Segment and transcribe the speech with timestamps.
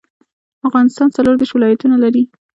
[0.67, 2.23] افغانستان څلوردیش ولایتونه لري.